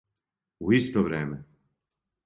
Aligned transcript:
У 0.67 0.73
исто 0.79 1.05
време! 1.09 1.41